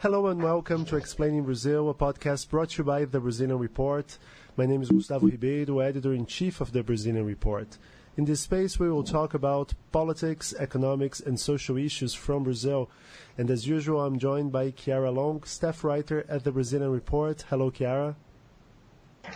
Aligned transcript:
Hello 0.00 0.28
and 0.28 0.42
welcome 0.42 0.86
to 0.86 0.96
Explaining 0.96 1.42
Brazil, 1.42 1.90
a 1.90 1.92
podcast 1.92 2.48
brought 2.48 2.70
to 2.70 2.78
you 2.78 2.84
by 2.84 3.04
the 3.04 3.20
Brazilian 3.20 3.58
Report. 3.58 4.16
My 4.56 4.64
name 4.64 4.80
is 4.80 4.88
Gustavo 4.88 5.26
Ribeiro, 5.26 5.80
editor 5.80 6.14
in 6.14 6.24
chief 6.24 6.62
of 6.62 6.72
the 6.72 6.82
Brazilian 6.82 7.26
Report. 7.26 7.76
In 8.16 8.24
this 8.24 8.40
space, 8.40 8.78
we 8.78 8.88
will 8.90 9.04
talk 9.04 9.34
about 9.34 9.74
politics, 9.92 10.54
economics, 10.58 11.20
and 11.20 11.38
social 11.38 11.76
issues 11.76 12.14
from 12.14 12.44
Brazil. 12.44 12.88
And 13.36 13.50
as 13.50 13.68
usual, 13.68 14.00
I'm 14.00 14.18
joined 14.18 14.52
by 14.52 14.70
Chiara 14.70 15.10
Long, 15.10 15.42
staff 15.42 15.84
writer 15.84 16.24
at 16.30 16.44
the 16.44 16.52
Brazilian 16.52 16.92
Report. 16.92 17.44
Hello, 17.50 17.70
Chiara. 17.70 18.16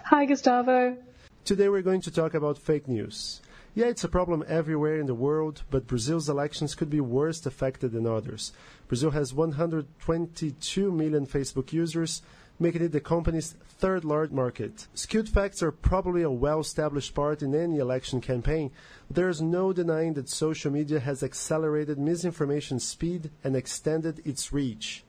Hi, 0.07 0.25
Gustavo. 0.25 0.97
Today, 1.45 1.69
we're 1.69 1.83
going 1.83 2.01
to 2.01 2.11
talk 2.11 2.33
about 2.33 2.57
fake 2.57 2.89
news. 2.89 3.43
Yeah, 3.77 3.87
it's 3.87 4.05
a 4.05 4.09
problem 4.09 4.45
everywhere 4.47 5.01
in 5.01 5.07
the 5.07 5.15
world, 5.15 5.65
but 5.69 5.89
Brazil's 5.89 6.29
elections 6.29 6.77
could 6.77 6.91
be 6.91 7.01
worse 7.01 7.45
affected 7.45 7.91
than 7.91 8.07
others. 8.07 8.53
Brazil 8.87 9.11
has 9.11 9.35
122 9.35 10.93
million 10.93 11.27
Facebook 11.27 11.73
users, 11.73 12.23
making 12.61 12.83
it 12.83 12.93
the 12.93 13.01
company's 13.01 13.57
third 13.79 14.05
largest 14.05 14.33
market. 14.33 14.87
Skewed 14.95 15.29
facts 15.29 15.61
are 15.61 15.73
probably 15.73 16.23
a 16.23 16.31
well 16.31 16.61
established 16.61 17.15
part 17.15 17.43
in 17.43 17.53
any 17.53 17.79
election 17.79 18.21
campaign, 18.21 18.71
there 19.11 19.29
is 19.29 19.43
no 19.43 19.73
denying 19.73 20.15
that 20.15 20.29
social 20.29 20.71
media 20.71 21.01
has 21.01 21.25
accelerated 21.25 21.99
misinformation 21.99 22.79
speed 22.79 23.31
and 23.43 23.57
extended 23.57 24.25
its 24.25 24.53
reach. 24.53 25.03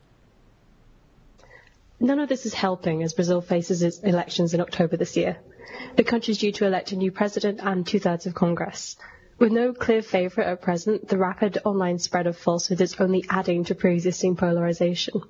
None 1.99 2.19
of 2.19 2.29
this 2.29 2.45
is 2.45 2.53
helping 2.53 3.03
as 3.03 3.13
Brazil 3.13 3.41
faces 3.41 3.81
its 3.81 3.99
elections 3.99 4.53
in 4.53 4.59
October 4.59 4.97
this 4.97 5.15
year. 5.15 5.37
The 5.95 6.03
country 6.03 6.31
is 6.31 6.37
due 6.37 6.51
to 6.51 6.65
elect 6.65 6.91
a 6.91 6.95
new 6.95 7.11
president 7.11 7.59
and 7.61 7.85
two 7.85 7.99
thirds 7.99 8.25
of 8.25 8.33
Congress. 8.33 8.97
With 9.37 9.51
no 9.51 9.73
clear 9.73 10.01
favourite 10.01 10.47
at 10.47 10.61
present, 10.61 11.07
the 11.07 11.17
rapid 11.17 11.57
online 11.65 11.99
spread 11.99 12.27
of 12.27 12.37
falsehood 12.37 12.79
is 12.81 12.95
only 12.99 13.25
adding 13.29 13.63
to 13.65 13.75
pre-existing 13.75 14.35
polarisation. 14.35 15.21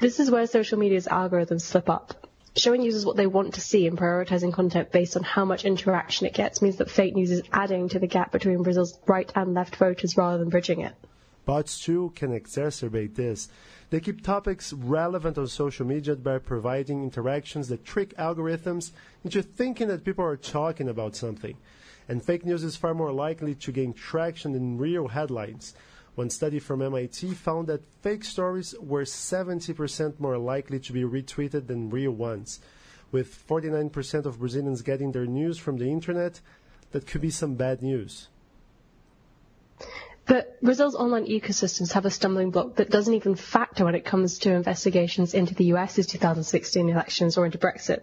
This 0.00 0.20
is 0.20 0.30
where 0.30 0.46
social 0.46 0.78
media's 0.78 1.06
algorithms 1.06 1.62
slip 1.62 1.88
up. 1.88 2.28
Showing 2.54 2.82
users 2.82 3.04
what 3.04 3.16
they 3.16 3.26
want 3.26 3.54
to 3.54 3.60
see 3.60 3.86
and 3.86 3.98
prioritising 3.98 4.52
content 4.52 4.92
based 4.92 5.16
on 5.16 5.22
how 5.22 5.44
much 5.44 5.64
interaction 5.64 6.26
it 6.26 6.34
gets 6.34 6.62
means 6.62 6.76
that 6.76 6.90
fake 6.90 7.14
news 7.14 7.30
is 7.30 7.42
adding 7.52 7.88
to 7.88 7.98
the 7.98 8.06
gap 8.06 8.32
between 8.32 8.62
Brazil's 8.62 8.98
right 9.06 9.30
and 9.34 9.54
left 9.54 9.76
voters 9.76 10.16
rather 10.16 10.38
than 10.38 10.48
bridging 10.48 10.80
it. 10.80 10.94
Bots 11.46 11.80
too 11.80 12.12
can 12.16 12.38
exacerbate 12.38 13.14
this. 13.14 13.48
They 13.90 14.00
keep 14.00 14.22
topics 14.22 14.72
relevant 14.72 15.38
on 15.38 15.46
social 15.46 15.86
media 15.86 16.16
by 16.16 16.38
providing 16.38 17.04
interactions 17.04 17.68
that 17.68 17.84
trick 17.84 18.16
algorithms 18.16 18.90
into 19.24 19.42
thinking 19.42 19.86
that 19.88 20.04
people 20.04 20.24
are 20.24 20.36
talking 20.36 20.88
about 20.88 21.14
something. 21.14 21.56
And 22.08 22.22
fake 22.22 22.44
news 22.44 22.64
is 22.64 22.74
far 22.74 22.94
more 22.94 23.12
likely 23.12 23.54
to 23.54 23.70
gain 23.70 23.92
traction 23.92 24.52
than 24.52 24.76
real 24.76 25.06
headlines. 25.06 25.74
One 26.16 26.30
study 26.30 26.58
from 26.58 26.82
MIT 26.82 27.34
found 27.34 27.68
that 27.68 27.84
fake 28.02 28.24
stories 28.24 28.74
were 28.80 29.04
70% 29.04 30.18
more 30.18 30.38
likely 30.38 30.80
to 30.80 30.92
be 30.92 31.02
retweeted 31.02 31.68
than 31.68 31.90
real 31.90 32.12
ones. 32.12 32.58
With 33.12 33.46
49% 33.46 34.24
of 34.24 34.40
Brazilians 34.40 34.82
getting 34.82 35.12
their 35.12 35.26
news 35.26 35.58
from 35.58 35.78
the 35.78 35.90
internet, 35.90 36.40
that 36.90 37.06
could 37.06 37.20
be 37.20 37.30
some 37.30 37.54
bad 37.54 37.82
news. 37.82 38.28
But 40.26 40.60
Brazil's 40.60 40.96
online 40.96 41.26
ecosystems 41.26 41.92
have 41.92 42.04
a 42.04 42.10
stumbling 42.10 42.50
block 42.50 42.76
that 42.76 42.90
doesn't 42.90 43.14
even 43.14 43.36
factor 43.36 43.84
when 43.84 43.94
it 43.94 44.04
comes 44.04 44.40
to 44.40 44.52
investigations 44.52 45.34
into 45.34 45.54
the 45.54 45.66
US's 45.66 46.08
2016 46.08 46.88
elections 46.88 47.38
or 47.38 47.46
into 47.46 47.58
Brexit. 47.58 48.00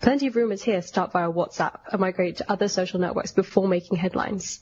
Plenty 0.00 0.26
of 0.26 0.34
rumours 0.34 0.62
here 0.62 0.82
start 0.82 1.12
via 1.12 1.30
WhatsApp 1.30 1.78
and 1.92 2.00
migrate 2.00 2.38
to 2.38 2.50
other 2.50 2.66
social 2.66 2.98
networks 2.98 3.30
before 3.30 3.68
making 3.68 3.98
headlines. 3.98 4.60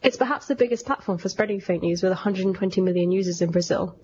It's 0.00 0.16
perhaps 0.16 0.46
the 0.46 0.54
biggest 0.54 0.86
platform 0.86 1.18
for 1.18 1.28
spreading 1.28 1.60
fake 1.60 1.82
news 1.82 2.04
with 2.04 2.12
120 2.12 2.80
million 2.82 3.10
users 3.10 3.42
in 3.42 3.50
Brazil. 3.50 3.98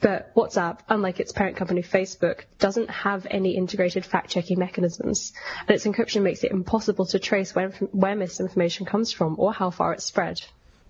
But 0.00 0.34
WhatsApp, 0.34 0.78
unlike 0.88 1.20
its 1.20 1.32
parent 1.32 1.58
company 1.58 1.82
Facebook, 1.82 2.44
doesn't 2.58 2.88
have 2.88 3.26
any 3.30 3.54
integrated 3.56 4.06
fact-checking 4.06 4.58
mechanisms, 4.58 5.34
and 5.60 5.70
its 5.70 5.84
encryption 5.84 6.22
makes 6.22 6.42
it 6.42 6.52
impossible 6.52 7.04
to 7.06 7.18
trace 7.18 7.54
where, 7.54 7.68
where 7.92 8.16
misinformation 8.16 8.86
comes 8.86 9.12
from 9.12 9.36
or 9.38 9.52
how 9.52 9.68
far 9.68 9.92
it's 9.92 10.04
spread. 10.04 10.40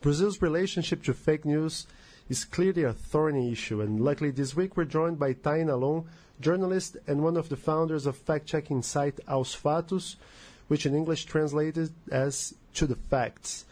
Brazil's 0.04 0.42
relationship 0.42 1.02
to 1.02 1.14
fake 1.14 1.46
news 1.46 1.86
is 2.28 2.44
clearly 2.44 2.82
a 2.82 2.92
thorny 2.92 3.50
issue, 3.50 3.80
and 3.80 3.98
luckily 4.04 4.30
this 4.30 4.54
week 4.54 4.76
we're 4.76 4.84
joined 4.84 5.18
by 5.18 5.32
Tai 5.32 5.60
Nalon, 5.60 6.04
journalist 6.42 6.98
and 7.06 7.22
one 7.22 7.38
of 7.38 7.48
the 7.48 7.56
founders 7.56 8.04
of 8.04 8.14
fact-checking 8.14 8.82
site 8.82 9.18
Aos 9.26 9.56
Fatos, 9.56 10.16
which 10.68 10.84
in 10.84 10.94
English 10.94 11.24
translated 11.24 11.90
as 12.12 12.52
To 12.74 12.86
the 12.86 12.96
Facts. 12.96 13.64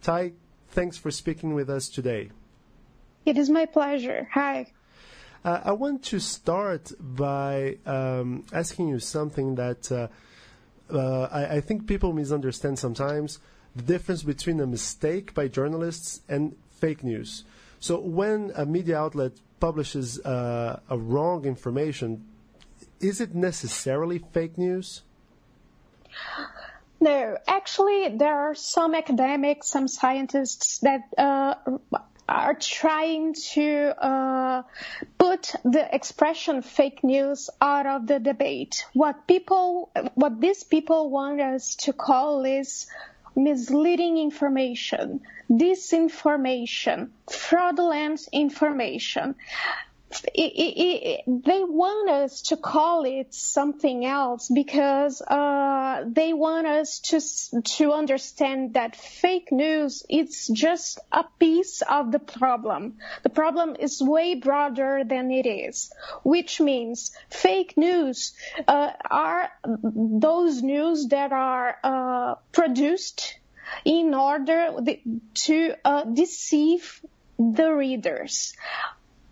Tai, 0.00 0.30
thanks 0.68 0.96
for 0.96 1.10
speaking 1.10 1.54
with 1.54 1.68
us 1.68 1.88
today. 1.88 2.30
It 3.26 3.36
is 3.36 3.50
my 3.50 3.66
pleasure. 3.66 4.28
Hi. 4.30 4.68
Uh, 5.44 5.60
I 5.64 5.72
want 5.72 6.04
to 6.04 6.20
start 6.20 6.92
by 7.00 7.78
um, 7.84 8.44
asking 8.52 8.86
you 8.90 9.00
something 9.00 9.56
that 9.56 9.90
uh, 9.90 10.06
uh, 10.88 11.24
I, 11.32 11.56
I 11.56 11.60
think 11.60 11.88
people 11.88 12.12
misunderstand 12.12 12.78
sometimes 12.78 13.40
the 13.76 13.82
difference 13.82 14.22
between 14.22 14.60
a 14.60 14.66
mistake 14.66 15.34
by 15.34 15.48
journalists 15.48 16.20
and 16.28 16.56
fake 16.70 17.04
news. 17.04 17.44
So 17.78 17.98
when 17.98 18.52
a 18.56 18.66
media 18.66 18.98
outlet 18.98 19.32
publishes 19.58 20.20
uh, 20.20 20.80
a 20.88 20.98
wrong 20.98 21.44
information, 21.44 22.26
is 23.00 23.20
it 23.20 23.34
necessarily 23.34 24.18
fake 24.18 24.58
news? 24.58 25.02
No, 27.00 27.38
actually, 27.46 28.16
there 28.16 28.50
are 28.50 28.54
some 28.54 28.94
academics, 28.94 29.68
some 29.68 29.88
scientists 29.88 30.80
that 30.80 31.00
uh, 31.16 31.54
are 32.28 32.54
trying 32.54 33.34
to 33.54 33.94
uh, 34.04 34.62
put 35.18 35.52
the 35.64 35.94
expression 35.94 36.60
fake 36.62 37.02
news 37.02 37.48
out 37.60 37.86
of 37.86 38.06
the 38.06 38.20
debate. 38.20 38.84
What 38.92 39.26
people, 39.26 39.90
what 40.14 40.40
these 40.40 40.62
people 40.62 41.10
want 41.10 41.40
us 41.40 41.74
to 41.86 41.92
call 41.92 42.44
is 42.44 42.86
misleading 43.36 44.18
information, 44.18 45.20
disinformation, 45.50 47.10
fraudulent 47.30 48.28
information 48.32 49.34
they 50.10 51.62
want 51.64 52.10
us 52.10 52.42
to 52.42 52.56
call 52.56 53.04
it 53.04 53.32
something 53.32 54.04
else 54.04 54.50
because 54.52 55.22
uh, 55.22 56.04
they 56.06 56.32
want 56.32 56.66
us 56.66 56.98
to 56.98 57.20
to 57.62 57.92
understand 57.92 58.74
that 58.74 58.96
fake 58.96 59.52
news 59.52 60.04
it's 60.08 60.48
just 60.48 60.98
a 61.12 61.24
piece 61.38 61.82
of 61.82 62.10
the 62.10 62.18
problem. 62.18 62.96
The 63.22 63.28
problem 63.28 63.76
is 63.78 64.02
way 64.02 64.34
broader 64.34 65.02
than 65.04 65.30
it 65.30 65.46
is, 65.46 65.92
which 66.24 66.60
means 66.60 67.12
fake 67.28 67.76
news 67.76 68.34
uh, 68.66 68.90
are 69.08 69.50
those 69.64 70.62
news 70.62 71.08
that 71.08 71.32
are 71.32 71.76
uh, 71.84 72.34
produced 72.50 73.38
in 73.84 74.14
order 74.14 74.74
to 75.34 75.74
uh, 75.84 76.04
deceive 76.04 77.00
the 77.38 77.72
readers 77.72 78.54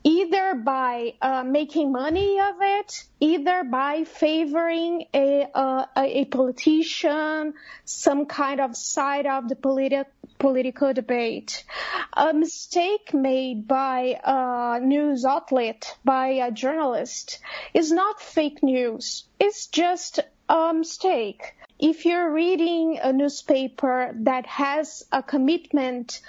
either 0.04 0.54
by 0.54 1.14
uh, 1.20 1.42
making 1.44 1.92
money 1.92 2.38
of 2.40 2.56
it, 2.60 3.04
either 3.20 3.64
by 3.64 4.04
favoring 4.04 5.06
a, 5.12 5.46
uh, 5.54 5.86
a 5.96 6.24
politician, 6.26 7.54
some 7.84 8.26
kind 8.26 8.60
of 8.60 8.76
side 8.76 9.26
of 9.26 9.48
the 9.48 9.56
politi- 9.56 10.04
political 10.38 10.92
debate. 10.92 11.64
A 12.12 12.32
mistake 12.32 13.12
made 13.12 13.66
by 13.66 14.20
a 14.24 14.80
news 14.80 15.24
outlet, 15.24 15.96
by 16.04 16.28
a 16.28 16.50
journalist, 16.50 17.40
is 17.74 17.90
not 17.90 18.20
fake 18.20 18.62
news. 18.62 19.24
It's 19.40 19.66
just 19.66 20.20
a 20.48 20.72
mistake 20.72 21.54
if 21.78 22.04
you're 22.04 22.32
reading 22.32 22.98
a 23.02 23.12
newspaper 23.12 24.12
that 24.20 24.46
has 24.46 25.04
a 25.12 25.22
commitment 25.22 26.20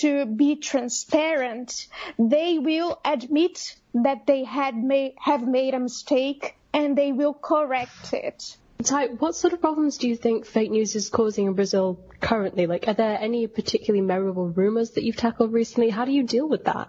to 0.00 0.26
be 0.26 0.56
transparent, 0.56 1.86
they 2.18 2.58
will 2.58 3.00
admit 3.04 3.76
that 3.94 4.26
they 4.26 4.44
had 4.44 4.76
made, 4.76 5.14
have 5.18 5.46
made 5.46 5.74
a 5.74 5.78
mistake 5.78 6.56
and 6.74 6.96
they 6.96 7.12
will 7.12 7.34
correct 7.34 8.12
it. 8.12 8.56
Tai, 8.84 9.08
what 9.18 9.34
sort 9.34 9.54
of 9.54 9.60
problems 9.60 9.98
do 9.98 10.08
you 10.08 10.14
think 10.14 10.46
fake 10.46 10.70
news 10.70 10.94
is 10.94 11.08
causing 11.08 11.46
in 11.46 11.54
Brazil 11.54 11.98
currently? 12.20 12.66
Like, 12.66 12.86
are 12.86 12.94
there 12.94 13.18
any 13.18 13.46
particularly 13.48 14.06
memorable 14.06 14.48
rumors 14.48 14.92
that 14.92 15.02
you've 15.02 15.16
tackled 15.16 15.52
recently? 15.52 15.90
How 15.90 16.04
do 16.04 16.12
you 16.12 16.22
deal 16.22 16.48
with 16.48 16.64
that? 16.66 16.88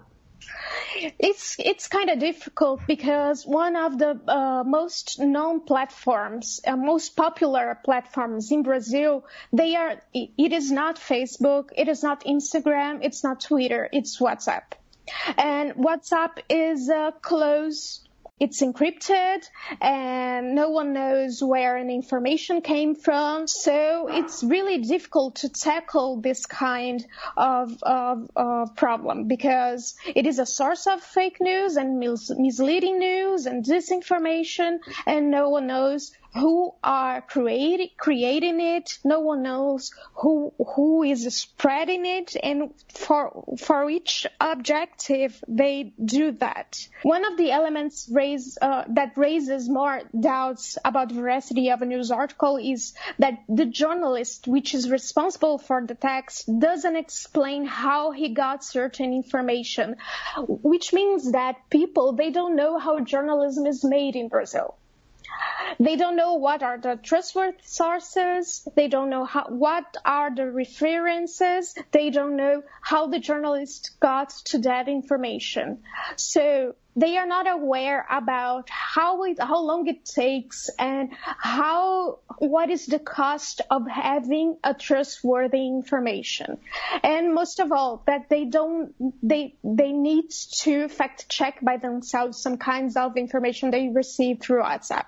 It's 1.18 1.56
it's 1.60 1.88
kind 1.88 2.10
of 2.10 2.20
difficult 2.20 2.82
because 2.88 3.46
one 3.46 3.76
of 3.76 3.98
the 3.98 4.20
uh, 4.28 4.64
most 4.66 5.20
known 5.20 5.62
platforms, 5.62 6.60
uh, 6.66 6.76
most 6.76 7.16
popular 7.16 7.80
platforms 7.84 8.52
in 8.52 8.64
Brazil, 8.64 9.26
they 9.54 9.76
are. 9.76 10.02
It 10.14 10.54
is 10.54 10.72
not 10.72 10.98
Facebook, 10.98 11.70
it 11.76 11.88
is 11.88 12.04
not 12.04 12.26
Instagram, 12.26 13.00
it's 13.02 13.24
not 13.24 13.40
Twitter, 13.40 13.88
it's 13.92 14.20
WhatsApp, 14.20 14.74
and 15.38 15.74
WhatsApp 15.76 16.40
is 16.50 16.90
a 16.90 17.14
close 17.22 18.02
it's 18.40 18.62
encrypted 18.62 19.44
and 19.82 20.56
no 20.56 20.70
one 20.70 20.94
knows 20.94 21.44
where 21.44 21.76
an 21.76 21.90
information 21.90 22.62
came 22.62 22.96
from. 22.96 23.48
So 23.48 24.08
it's 24.10 24.44
really 24.44 24.80
difficult 24.80 25.38
to 25.38 25.50
tackle 25.50 26.22
this 26.22 26.46
kind 26.46 27.06
of, 27.36 27.78
of, 27.84 28.30
of 28.36 28.76
problem 28.76 29.28
because 29.28 29.96
it 30.06 30.26
is 30.26 30.40
a 30.40 30.46
source 30.46 30.88
of 30.88 31.02
fake 31.02 31.38
news 31.42 31.76
and 31.76 32.00
mis- 32.00 32.32
misleading 32.38 33.00
news 33.00 33.46
and 33.46 33.66
disinformation 33.66 34.80
and 35.06 35.32
no 35.32 35.50
one 35.50 35.68
knows 35.68 36.12
who 36.36 36.74
are 36.84 37.22
creating 37.22 37.90
creating 37.98 38.62
it. 38.62 39.00
No 39.04 39.20
one 39.20 39.42
knows 39.42 39.92
who 40.14 40.54
who 40.76 41.04
is 41.04 41.36
spreading 41.36 42.06
it, 42.06 42.36
and 42.42 42.72
for 42.94 43.44
for 43.58 43.90
each 43.90 44.28
objective 44.40 45.44
they 45.48 45.94
do 46.04 46.32
that. 46.34 46.88
One 47.02 47.26
of 47.26 47.38
the 47.38 47.52
elements 47.52 48.10
uh, 48.62 48.84
that 48.90 49.18
raises 49.18 49.68
more 49.68 50.02
doubts 50.18 50.78
about 50.86 51.12
veracity 51.12 51.72
of 51.72 51.82
a 51.82 51.86
news 51.86 52.12
article 52.12 52.58
is 52.58 52.94
that 53.18 53.40
the 53.50 53.66
journalist, 53.66 54.48
which 54.48 54.76
is 54.76 54.92
responsible 54.92 55.58
for 55.58 55.86
the 55.86 55.96
text, 55.96 56.48
doesn't 56.60 56.96
explain 56.96 57.66
how 57.66 58.12
he 58.12 58.30
got 58.30 58.64
certain 58.64 59.14
information, 59.14 59.96
which 60.38 60.94
means 60.94 61.32
that 61.32 61.56
people 61.70 62.14
they 62.14 62.30
don't 62.30 62.56
know 62.56 62.78
how 62.78 63.00
journalism 63.00 63.66
is 63.66 63.84
made 63.84 64.16
in 64.16 64.28
Brazil. 64.28 64.76
They 65.80 65.96
don't 65.96 66.16
know 66.16 66.34
what 66.34 66.62
are 66.62 66.78
the 66.78 67.00
trustworthy 67.02 67.58
sources. 67.64 68.68
They 68.76 68.88
don't 68.88 69.10
know 69.10 69.24
how, 69.24 69.46
what 69.48 69.86
are 70.04 70.34
the 70.34 70.52
references. 70.52 71.74
They 71.92 72.10
don't 72.10 72.36
know 72.36 72.64
how 72.82 73.08
the 73.08 73.20
journalist 73.20 73.92
got 74.00 74.30
to 74.46 74.60
that 74.60 74.90
information. 74.90 75.84
So 76.18 76.76
they 77.00 77.18
are 77.18 77.26
not 77.26 77.48
aware 77.50 78.06
about 78.10 78.70
how 78.70 79.24
it, 79.24 79.40
how 79.40 79.62
long 79.62 79.88
it 79.88 80.04
takes 80.04 80.70
and 80.78 81.10
how 81.14 82.20
what 82.40 82.70
is 82.70 82.86
the 82.88 83.00
cost 83.00 83.62
of 83.70 83.88
having 83.88 84.58
a 84.64 84.74
trustworthy 84.74 85.66
information. 85.68 86.58
And 87.04 87.34
most 87.34 87.60
of 87.60 87.72
all 87.72 88.04
that 88.06 88.30
they 88.30 88.46
don't 88.46 88.94
they 89.24 89.56
they 89.64 89.92
need 89.92 90.30
to 90.64 90.90
fact 90.90 91.30
check 91.30 91.60
by 91.62 91.78
themselves 91.78 92.42
some 92.42 92.58
kinds 92.58 92.98
of 92.98 93.16
information 93.16 93.72
they 93.72 93.90
receive 93.90 94.40
through 94.42 94.64
WhatsApp. 94.64 95.06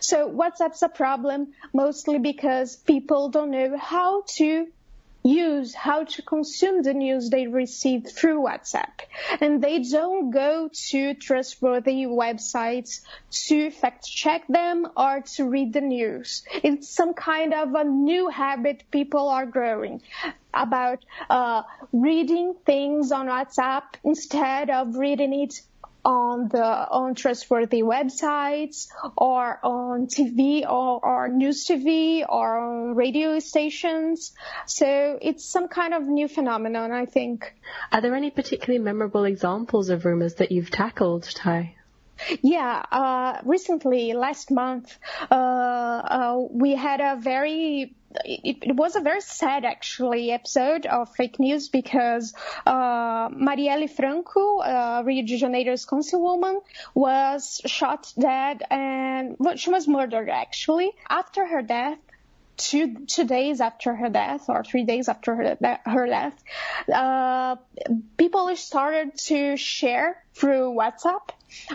So 0.00 0.30
WhatsApp's 0.30 0.82
a 0.82 0.88
problem 0.88 1.48
mostly 1.74 2.18
because 2.18 2.76
people 2.76 3.28
don't 3.28 3.50
know 3.50 3.76
how 3.76 4.22
to 4.36 4.66
use 5.22 5.74
how 5.74 6.04
to 6.04 6.22
consume 6.22 6.82
the 6.82 6.94
news 6.94 7.30
they 7.30 7.46
receive 7.46 8.08
through 8.08 8.42
WhatsApp. 8.42 8.90
And 9.40 9.62
they 9.62 9.80
don't 9.80 10.30
go 10.30 10.68
to 10.90 11.14
trustworthy 11.14 12.06
websites 12.06 13.00
to 13.46 13.70
fact 13.70 14.04
check 14.06 14.46
them 14.48 14.86
or 14.96 15.22
to 15.36 15.44
read 15.48 15.72
the 15.72 15.80
news. 15.80 16.42
It's 16.62 16.88
some 16.88 17.14
kind 17.14 17.54
of 17.54 17.74
a 17.74 17.84
new 17.84 18.28
habit 18.28 18.84
people 18.90 19.28
are 19.28 19.46
growing 19.46 20.02
about 20.54 21.04
uh, 21.30 21.62
reading 21.92 22.54
things 22.66 23.12
on 23.12 23.26
WhatsApp 23.26 23.84
instead 24.04 24.70
of 24.70 24.96
reading 24.96 25.32
it 25.32 25.62
on 26.04 26.48
the 26.48 26.64
on 26.64 27.14
trustworthy 27.14 27.82
websites 27.82 28.88
or 29.16 29.58
on 29.62 30.06
TV 30.06 30.62
or, 30.62 31.04
or 31.04 31.28
news 31.28 31.66
TV 31.66 32.24
or 32.28 32.58
on 32.58 32.94
radio 32.94 33.38
stations. 33.38 34.32
So 34.66 35.18
it's 35.20 35.44
some 35.44 35.68
kind 35.68 35.94
of 35.94 36.02
new 36.04 36.28
phenomenon, 36.28 36.92
I 36.92 37.06
think. 37.06 37.54
Are 37.90 38.00
there 38.00 38.14
any 38.14 38.30
particularly 38.30 38.82
memorable 38.82 39.24
examples 39.24 39.88
of 39.90 40.04
rumors 40.04 40.34
that 40.34 40.52
you've 40.52 40.70
tackled, 40.70 41.24
Tai? 41.24 41.74
Yeah, 42.40 42.84
uh, 42.90 43.40
recently, 43.44 44.12
last 44.12 44.50
month, 44.50 44.96
uh, 45.30 45.34
uh, 45.34 46.46
we 46.50 46.74
had 46.74 47.00
a 47.00 47.16
very 47.20 47.94
it, 48.24 48.58
it, 48.62 48.76
was 48.76 48.96
a 48.96 49.00
very 49.00 49.20
sad 49.20 49.64
actually 49.64 50.30
episode 50.30 50.86
of 50.86 51.14
fake 51.14 51.38
news 51.38 51.68
because 51.68 52.34
uh, 52.66 53.28
Marielle 53.28 53.88
Franco, 53.88 54.58
uh, 54.58 55.02
Rio 55.04 55.24
de 55.24 55.38
Janeiro's 55.38 55.86
councilwoman, 55.86 56.60
was 56.94 57.60
shot 57.66 58.12
dead 58.18 58.62
and 58.70 59.36
well, 59.38 59.56
she 59.56 59.70
was 59.70 59.88
murdered 59.88 60.28
actually. 60.28 60.92
After 61.08 61.46
her 61.46 61.62
death, 61.62 61.98
two 62.56 63.06
two 63.06 63.24
days 63.24 63.60
after 63.60 63.94
her 63.94 64.08
death 64.08 64.48
or 64.48 64.62
three 64.64 64.84
days 64.84 65.08
after 65.08 65.34
her, 65.34 65.78
her 65.84 66.06
death, 66.06 66.42
uh, 66.92 67.56
people 68.16 68.54
started 68.56 69.16
to 69.16 69.56
share 69.56 70.22
through 70.34 70.74
WhatsApp 70.74 71.30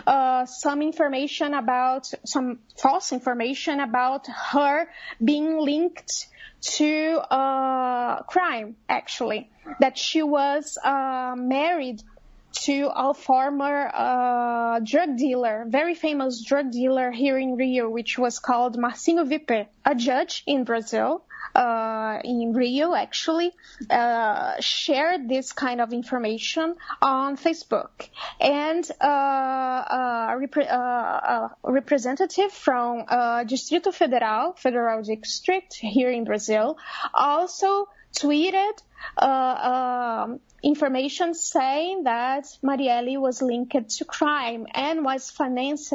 uh, 0.06 0.46
some 0.46 0.82
information 0.82 1.54
about 1.54 2.10
some 2.24 2.58
false 2.76 3.12
information 3.12 3.80
about 3.80 4.26
her 4.26 4.88
being 5.22 5.58
linked 5.58 6.28
to 6.60 7.18
uh, 7.30 8.22
crime 8.22 8.76
actually 8.88 9.50
that 9.80 9.96
she 9.96 10.22
was 10.22 10.76
uh, 10.82 11.34
married 11.36 12.02
to 12.52 12.90
a 12.94 13.14
former 13.14 13.90
uh, 13.92 14.80
drug 14.80 15.16
dealer, 15.16 15.64
very 15.68 15.94
famous 15.94 16.42
drug 16.44 16.70
dealer 16.70 17.10
here 17.10 17.38
in 17.38 17.56
Rio, 17.56 17.88
which 17.88 18.18
was 18.18 18.38
called 18.38 18.76
Marcinho 18.78 19.26
VP, 19.26 19.66
a 19.84 19.94
judge 19.94 20.42
in 20.46 20.64
Brazil. 20.64 21.24
Uh, 21.54 22.20
in 22.24 22.52
Rio, 22.52 22.94
actually, 22.94 23.52
uh, 23.90 24.60
shared 24.60 25.28
this 25.28 25.52
kind 25.52 25.80
of 25.80 25.92
information 25.92 26.76
on 27.00 27.36
Facebook. 27.36 28.08
And 28.38 28.88
uh, 29.00 29.06
a, 29.06 30.36
repre- 30.36 30.70
uh, 30.70 30.76
a, 30.76 31.56
representative 31.64 32.52
from 32.52 33.04
uh, 33.08 33.44
Distrito 33.44 33.92
Federal, 33.92 34.52
Federal 34.52 35.02
District 35.02 35.74
here 35.74 36.10
in 36.10 36.24
Brazil, 36.24 36.76
also 37.14 37.88
tweeted 38.16 38.82
uh, 39.16 40.24
um, 40.24 40.40
information 40.62 41.34
saying 41.34 42.04
that 42.04 42.44
Marielle 42.62 43.20
was 43.20 43.42
linked 43.42 43.90
to 43.90 44.04
crime 44.04 44.66
and 44.74 45.04
was 45.04 45.30
financed 45.30 45.94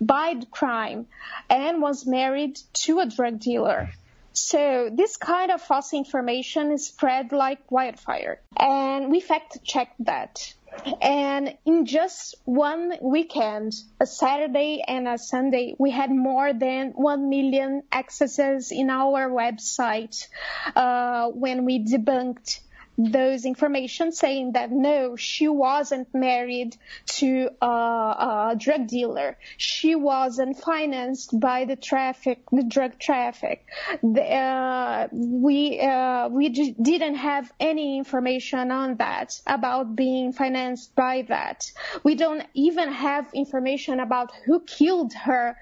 by 0.00 0.34
the 0.38 0.46
crime 0.46 1.06
and 1.50 1.82
was 1.82 2.06
married 2.06 2.58
to 2.74 3.00
a 3.00 3.06
drug 3.06 3.40
dealer. 3.40 3.90
So 4.32 4.90
this 4.92 5.16
kind 5.16 5.52
of 5.52 5.62
false 5.62 5.92
information 5.94 6.72
is 6.72 6.88
spread 6.88 7.30
like 7.30 7.70
wildfire. 7.70 8.40
And 8.56 9.10
we 9.10 9.20
fact 9.20 9.62
checked 9.62 10.04
that. 10.06 10.54
And 11.00 11.56
in 11.64 11.86
just 11.86 12.34
one 12.44 12.94
weekend, 13.00 13.74
a 14.00 14.06
Saturday 14.06 14.82
and 14.86 15.06
a 15.06 15.18
Sunday, 15.18 15.76
we 15.78 15.92
had 15.92 16.10
more 16.10 16.52
than 16.52 16.90
1 16.96 17.28
million 17.28 17.84
accesses 17.92 18.72
in 18.72 18.90
our 18.90 19.28
website 19.30 20.26
uh, 20.74 21.28
when 21.28 21.64
we 21.64 21.84
debunked 21.84 22.58
those 22.96 23.44
information 23.44 24.12
saying 24.12 24.52
that 24.52 24.70
no, 24.70 25.16
she 25.16 25.48
wasn't 25.48 26.12
married 26.14 26.76
to 27.06 27.50
a, 27.60 27.66
a, 27.66 28.56
drug 28.58 28.86
dealer. 28.86 29.36
She 29.56 29.94
wasn't 29.94 30.58
financed 30.58 31.38
by 31.38 31.64
the 31.64 31.76
traffic, 31.76 32.40
the 32.52 32.62
drug 32.62 32.98
traffic. 32.98 33.66
The, 34.02 34.22
uh, 34.22 35.08
we 35.12 35.80
uh, 35.80 36.28
we 36.28 36.48
didn't 36.48 37.16
have 37.16 37.52
any 37.58 37.98
information 37.98 38.70
on 38.70 38.96
that 38.96 39.40
about 39.46 39.96
being 39.96 40.32
financed 40.32 40.94
by 40.94 41.24
that. 41.28 41.70
We 42.04 42.14
don't 42.14 42.44
even 42.54 42.92
have 42.92 43.26
information 43.34 44.00
about 44.00 44.32
who 44.44 44.60
killed 44.60 45.12
her 45.14 45.56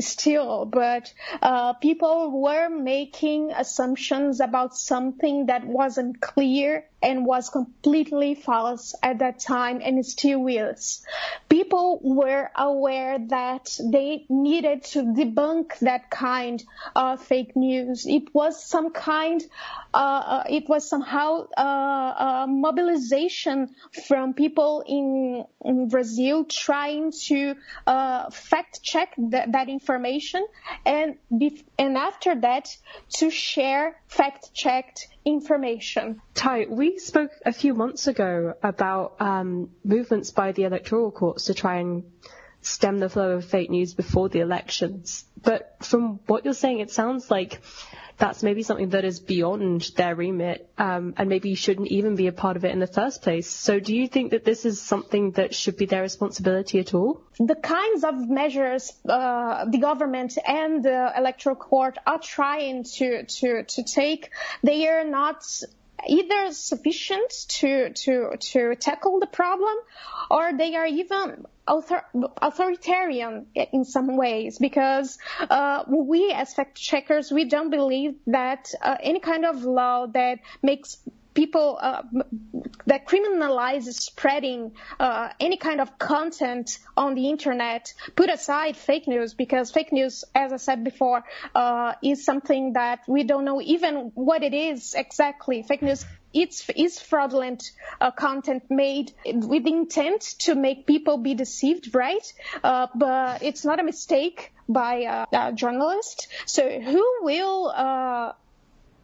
still, 0.00 0.64
but 0.64 1.12
uh, 1.40 1.74
people 1.74 2.40
were 2.40 2.68
making 2.68 3.52
assumptions 3.52 4.40
about 4.40 4.76
something 4.76 5.46
that 5.46 5.66
wasn't 5.66 6.20
clear 6.20 6.84
and 7.02 7.26
was 7.26 7.50
completely 7.50 8.34
false 8.34 8.94
at 9.02 9.18
that 9.18 9.40
time 9.40 9.80
and 9.84 10.04
still 10.06 10.46
is. 10.46 11.04
People 11.72 12.00
were 12.02 12.50
aware 12.54 13.18
that 13.28 13.78
they 13.82 14.26
needed 14.28 14.84
to 14.92 15.04
debunk 15.04 15.78
that 15.78 16.10
kind 16.10 16.62
of 16.94 17.22
fake 17.22 17.56
news. 17.56 18.04
It 18.06 18.24
was 18.34 18.62
some 18.62 18.92
kind, 18.92 19.42
uh, 19.94 19.96
uh 19.96 20.44
it 20.50 20.68
was 20.68 20.86
somehow 20.86 21.46
uh, 21.56 22.42
a 22.42 22.46
mobilization 22.46 23.74
from 24.06 24.34
people 24.34 24.84
in, 24.86 25.46
in 25.64 25.88
Brazil 25.88 26.44
trying 26.44 27.10
to 27.28 27.54
uh, 27.86 28.28
fact 28.28 28.82
check 28.82 29.14
that, 29.16 29.52
that 29.52 29.70
information 29.70 30.46
and, 30.84 31.16
and 31.78 31.96
after 31.96 32.34
that 32.34 32.68
to 33.14 33.30
share 33.30 33.96
fact 34.08 34.52
checked 34.52 35.08
information. 35.24 36.20
Tai, 36.34 36.66
we 36.68 36.98
spoke 36.98 37.30
a 37.44 37.52
few 37.52 37.74
months 37.74 38.06
ago 38.06 38.54
about 38.62 39.20
um, 39.20 39.70
movements 39.84 40.30
by 40.30 40.52
the 40.52 40.64
electoral 40.64 41.10
courts 41.10 41.46
to 41.46 41.54
try 41.54 41.76
and 41.76 42.04
stem 42.60 42.98
the 42.98 43.08
flow 43.08 43.32
of 43.32 43.44
fake 43.44 43.70
news 43.70 43.94
before 43.94 44.28
the 44.28 44.40
elections. 44.40 45.24
But 45.42 45.76
from 45.80 46.20
what 46.26 46.44
you're 46.44 46.54
saying, 46.54 46.78
it 46.80 46.90
sounds 46.90 47.30
like 47.30 47.60
that's 48.22 48.44
maybe 48.44 48.62
something 48.62 48.90
that 48.90 49.04
is 49.04 49.18
beyond 49.18 49.90
their 49.96 50.14
remit 50.14 50.70
um, 50.78 51.12
and 51.16 51.28
maybe 51.28 51.56
shouldn't 51.56 51.88
even 51.88 52.14
be 52.14 52.28
a 52.28 52.32
part 52.32 52.56
of 52.56 52.64
it 52.64 52.70
in 52.70 52.78
the 52.78 52.86
first 52.86 53.20
place. 53.20 53.50
So 53.50 53.80
do 53.80 53.96
you 53.96 54.06
think 54.06 54.30
that 54.30 54.44
this 54.44 54.64
is 54.64 54.80
something 54.80 55.32
that 55.32 55.56
should 55.56 55.76
be 55.76 55.86
their 55.86 56.02
responsibility 56.02 56.78
at 56.78 56.94
all? 56.94 57.20
The 57.40 57.56
kinds 57.56 58.04
of 58.04 58.14
measures 58.28 58.92
uh, 59.08 59.64
the 59.64 59.78
government 59.78 60.38
and 60.46 60.84
the 60.84 61.12
electoral 61.16 61.56
court 61.56 61.98
are 62.06 62.20
trying 62.20 62.84
to, 62.98 63.24
to, 63.24 63.64
to 63.64 63.82
take, 63.82 64.30
they 64.62 64.86
are 64.86 65.04
not 65.04 65.44
either 66.08 66.52
sufficient 66.52 67.32
to, 67.48 67.90
to, 67.90 68.36
to 68.38 68.76
tackle 68.76 69.18
the 69.18 69.26
problem 69.26 69.74
or 70.30 70.52
they 70.56 70.76
are 70.76 70.86
even 70.86 71.44
author- 71.66 72.04
authoritarian 72.40 73.46
in 73.54 73.84
some 73.84 74.16
ways 74.16 74.58
because 74.58 75.18
uh, 75.48 75.84
we 75.88 76.32
as 76.32 76.54
fact 76.54 76.76
checkers 76.76 77.30
we 77.30 77.44
don't 77.44 77.70
believe 77.70 78.14
that 78.26 78.72
uh, 78.82 78.96
any 79.00 79.20
kind 79.20 79.44
of 79.44 79.62
law 79.62 80.06
that 80.06 80.38
makes 80.62 80.98
people 81.34 81.78
uh, 81.80 82.02
that 82.86 83.06
criminalizes 83.06 83.94
spreading 83.94 84.72
uh, 85.00 85.30
any 85.40 85.56
kind 85.56 85.80
of 85.80 85.98
content 85.98 86.78
on 86.96 87.14
the 87.14 87.28
internet, 87.28 87.92
put 88.16 88.28
aside 88.28 88.76
fake 88.76 89.08
news 89.08 89.34
because 89.34 89.70
fake 89.70 89.92
news, 89.92 90.24
as 90.34 90.52
I 90.52 90.56
said 90.56 90.84
before, 90.84 91.24
uh, 91.54 91.94
is 92.02 92.24
something 92.24 92.74
that 92.74 93.00
we 93.06 93.24
don't 93.24 93.44
know 93.44 93.60
even 93.62 94.12
what 94.14 94.42
it 94.42 94.54
is 94.54 94.94
exactly. 94.94 95.62
Fake 95.62 95.82
news 95.82 96.04
it's 96.32 96.68
is 96.70 97.00
fraudulent 97.00 97.70
uh, 98.00 98.10
content 98.10 98.64
made 98.70 99.12
with 99.24 99.66
intent 99.66 100.22
to 100.40 100.54
make 100.54 100.86
people 100.86 101.18
be 101.18 101.34
deceived, 101.34 101.94
right? 101.94 102.32
Uh, 102.62 102.86
but 102.94 103.42
it's 103.42 103.64
not 103.64 103.80
a 103.80 103.82
mistake 103.82 104.52
by 104.68 105.26
a, 105.32 105.48
a 105.48 105.52
journalist. 105.52 106.28
So 106.46 106.80
who 106.80 107.04
will 107.22 107.72
uh, 107.74 108.32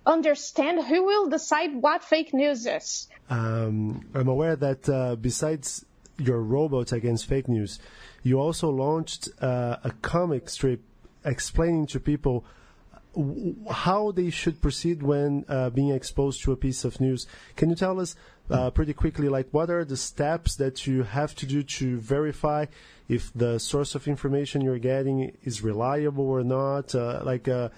understand 0.08 0.82
who 0.82 1.04
will 1.04 1.28
decide 1.28 1.75
what 1.75 2.02
fake 2.02 2.32
news 2.32 2.66
is. 2.66 3.08
Um, 3.28 4.08
I'm 4.14 4.28
aware 4.28 4.56
that 4.56 4.88
uh, 4.88 5.16
besides 5.16 5.85
your 6.16 6.40
robots 6.40 6.92
against 6.92 7.26
fake 7.26 7.47
news, 7.47 7.78
you 8.23 8.40
also 8.40 8.70
launched 8.70 9.28
uh, 9.40 9.76
a 9.85 9.90
comic 10.02 10.49
strip 10.49 10.80
explaining 11.25 11.87
to 11.88 12.00
people 12.00 12.44
how 13.70 14.12
they 14.12 14.30
should 14.30 14.60
proceed 14.60 15.02
when 15.02 15.44
uh, 15.48 15.70
being 15.70 15.90
exposed 15.90 16.42
to 16.42 16.52
a 16.52 16.56
piece 16.56 16.84
of 16.84 17.00
news. 17.00 17.26
Can 17.56 17.70
you 17.70 17.76
tell 17.76 18.00
us 18.00 18.16
uh, 18.50 18.70
pretty 18.70 18.92
quickly, 18.92 19.28
like 19.28 19.48
what 19.50 19.70
are 19.70 19.84
the 19.84 19.96
steps 19.96 20.56
that 20.56 20.86
you 20.86 21.02
have 21.02 21.34
to 21.36 21.46
do 21.46 21.62
to 21.62 21.98
verify 21.98 22.66
if 23.08 23.32
the 23.34 23.58
source 23.58 23.94
of 23.94 24.08
information 24.08 24.60
you're 24.60 24.78
getting 24.78 25.36
is 25.42 25.62
reliable 25.62 26.28
or 26.28 26.42
not? 26.42 26.94
Uh, 26.94 27.20
like 27.24 27.48
uh, 27.48 27.68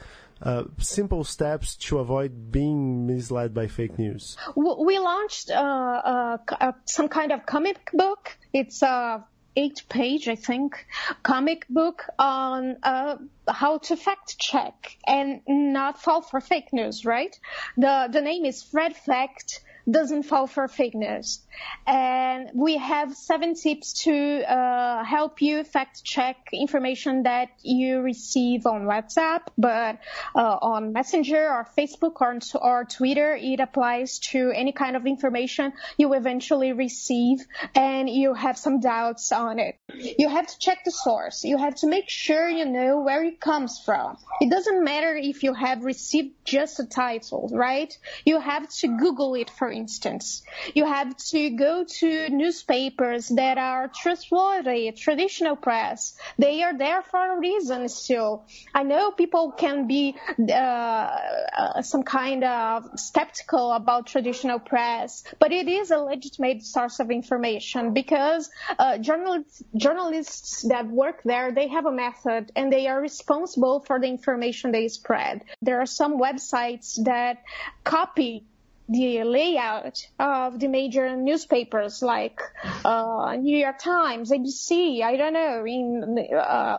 uh, 0.42 0.64
simple 0.78 1.24
steps 1.24 1.74
to 1.76 1.98
avoid 1.98 2.50
being 2.50 3.06
misled 3.06 3.52
by 3.52 3.66
fake 3.66 3.98
news? 3.98 4.36
We 4.56 4.98
launched 4.98 5.50
uh, 5.50 5.54
uh, 5.54 6.38
uh, 6.48 6.72
some 6.86 7.08
kind 7.08 7.32
of 7.32 7.46
comic 7.46 7.90
book. 7.92 8.38
It's 8.52 8.82
a 8.82 9.24
eight 9.56 9.82
page, 9.88 10.28
I 10.28 10.36
think, 10.36 10.86
comic 11.22 11.66
book 11.68 12.04
on 12.18 12.76
uh, 12.82 13.16
how 13.48 13.78
to 13.78 13.96
fact 13.96 14.38
check 14.38 14.96
and 15.06 15.40
not 15.46 16.00
fall 16.00 16.22
for 16.22 16.40
fake 16.40 16.72
news, 16.72 17.04
right? 17.04 17.38
The, 17.76 18.08
the 18.10 18.20
name 18.20 18.44
is 18.44 18.62
Fred 18.62 18.96
Fact 18.96 19.60
doesn't 19.90 20.24
fall 20.24 20.46
for 20.46 20.68
fake 20.68 20.94
news. 20.94 21.40
And 21.86 22.50
we 22.54 22.78
have 22.78 23.14
seven 23.14 23.54
tips 23.54 24.04
to 24.04 24.42
uh, 24.42 25.04
help 25.04 25.42
you 25.42 25.64
fact 25.64 26.04
check 26.04 26.36
information 26.52 27.24
that 27.24 27.48
you 27.62 28.00
receive 28.00 28.66
on 28.66 28.82
WhatsApp, 28.82 29.42
but 29.58 29.98
uh, 30.34 30.56
on 30.62 30.92
Messenger 30.92 31.48
or 31.48 31.68
Facebook 31.76 32.20
or, 32.20 32.38
or 32.60 32.84
Twitter, 32.84 33.36
it 33.38 33.60
applies 33.60 34.18
to 34.30 34.50
any 34.54 34.72
kind 34.72 34.96
of 34.96 35.06
information 35.06 35.72
you 35.98 36.14
eventually 36.14 36.72
receive 36.72 37.38
and 37.74 38.08
you 38.08 38.34
have 38.34 38.56
some 38.56 38.80
doubts 38.80 39.32
on 39.32 39.58
it. 39.58 39.76
You 40.18 40.28
have 40.28 40.46
to 40.46 40.58
check 40.58 40.84
the 40.84 40.90
source. 40.90 41.44
You 41.44 41.58
have 41.58 41.74
to 41.76 41.86
make 41.86 42.08
sure 42.08 42.48
you 42.48 42.64
know 42.64 43.00
where 43.00 43.24
it 43.24 43.40
comes 43.40 43.80
from. 43.84 44.16
It 44.40 44.50
doesn't 44.50 44.84
matter 44.84 45.16
if 45.16 45.42
you 45.42 45.54
have 45.54 45.84
received 45.84 46.34
just 46.44 46.80
a 46.80 46.86
title, 46.86 47.50
right? 47.52 47.96
You 48.24 48.40
have 48.40 48.68
to 48.80 48.88
Google 48.88 49.34
it 49.34 49.50
for 49.50 49.70
instance. 49.80 50.42
You 50.74 50.84
have 50.84 51.16
to 51.32 51.50
go 51.50 51.84
to 52.00 52.28
newspapers 52.30 53.28
that 53.28 53.58
are 53.58 53.90
trustworthy, 54.02 54.92
traditional 54.92 55.56
press. 55.56 56.16
They 56.38 56.62
are 56.62 56.76
there 56.76 57.02
for 57.02 57.22
a 57.34 57.38
reason 57.38 57.88
still. 57.88 58.44
I 58.74 58.82
know 58.82 59.10
people 59.10 59.52
can 59.52 59.86
be 59.86 60.16
uh, 60.38 60.52
uh, 60.52 61.82
some 61.82 62.02
kind 62.02 62.44
of 62.44 62.84
skeptical 62.96 63.72
about 63.72 64.06
traditional 64.06 64.58
press, 64.58 65.24
but 65.38 65.52
it 65.52 65.68
is 65.68 65.90
a 65.90 65.98
legitimate 65.98 66.62
source 66.62 67.00
of 67.00 67.10
information 67.10 67.92
because 67.94 68.50
uh, 68.78 68.98
journalists, 68.98 69.62
journalists 69.76 70.68
that 70.68 70.86
work 70.88 71.22
there, 71.24 71.52
they 71.52 71.68
have 71.68 71.86
a 71.86 71.92
method 71.92 72.52
and 72.54 72.72
they 72.72 72.86
are 72.86 73.00
responsible 73.00 73.80
for 73.80 73.98
the 73.98 74.06
information 74.06 74.72
they 74.72 74.88
spread. 74.88 75.42
There 75.62 75.80
are 75.80 75.86
some 75.86 76.20
websites 76.20 77.02
that 77.04 77.38
copy 77.84 78.44
the 78.90 79.22
layout 79.22 80.08
of 80.18 80.58
the 80.58 80.66
major 80.66 81.14
newspapers 81.14 82.02
like 82.02 82.40
uh, 82.84 83.36
New 83.38 83.56
York 83.56 83.78
Times, 83.78 84.32
ABC, 84.32 85.02
I 85.02 85.16
don't 85.16 85.32
know, 85.32 85.64
in, 85.64 86.28
uh, 86.34 86.78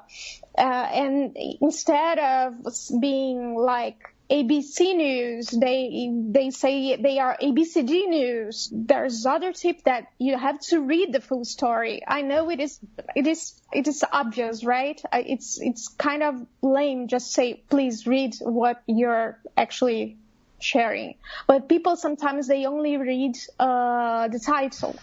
uh, 0.58 0.62
and 0.62 1.38
instead 1.62 2.20
of 2.20 2.53
being 3.00 3.56
like 3.56 3.98
ABC 4.30 4.96
News, 4.96 5.50
they 5.50 6.10
they 6.30 6.51
say 6.51 6.96
they 6.96 7.20
are 7.20 7.38
ABCD 7.41 8.08
News. 8.08 8.70
There's 8.72 9.25
other 9.25 9.51
tip 9.51 9.84
that 9.84 10.08
you 10.20 10.38
have 10.38 10.60
to 10.70 10.80
read 10.80 11.12
the 11.12 11.20
full 11.20 11.44
story. 11.44 12.01
I 12.08 12.22
know 12.22 12.50
it 12.50 12.62
is 12.62 12.80
it 13.13 13.27
is 13.27 13.62
it 13.74 13.88
is 13.89 14.06
obvious, 14.10 14.63
right? 14.63 15.01
It's 15.13 15.60
it's 15.62 15.89
kind 15.89 16.24
of 16.24 16.46
lame 16.62 17.10
just 17.10 17.34
say 17.34 17.62
please 17.70 18.08
read 18.08 18.36
what 18.39 18.82
you're 18.86 19.39
actually 19.58 20.18
sharing. 20.62 21.15
But 21.48 21.68
people 21.70 21.96
sometimes 21.96 22.48
they 22.48 22.65
only 22.65 22.98
read 22.98 23.36
uh, 23.60 24.27
the 24.27 24.39
title. 24.39 24.96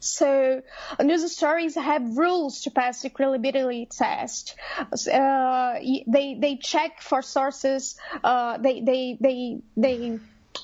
So 0.00 0.62
news 1.00 1.30
stories 1.36 1.76
have 1.76 2.16
rules 2.18 2.62
to 2.62 2.72
pass 2.72 3.02
the 3.02 3.10
credibility 3.10 3.86
test. 3.86 4.56
Uh, 4.90 5.74
they 5.78 6.36
they 6.40 6.58
check 6.60 7.00
for 7.00 7.22
sources. 7.22 7.94
Uh, 8.24 8.58
they 8.58 8.80
they 8.80 9.16
they 9.20 9.58
they 9.76 10.18